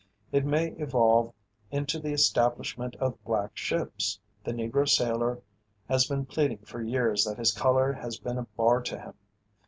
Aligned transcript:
It 0.31 0.47
may 0.47 0.69
evolve 0.79 1.31
into 1.69 1.99
the 1.99 2.11
establishment 2.11 2.95
of 2.95 3.23
"black 3.23 3.55
ships." 3.55 4.19
The 4.43 4.51
Negro 4.51 4.89
sailor 4.89 5.43
has 5.87 6.07
been 6.07 6.25
pleading 6.25 6.65
for 6.65 6.81
years 6.81 7.23
that 7.25 7.37
his 7.37 7.51
color 7.53 7.93
has 7.93 8.17
been 8.17 8.39
a 8.39 8.47
bar 8.57 8.81
to 8.81 8.97
him. 8.99 9.13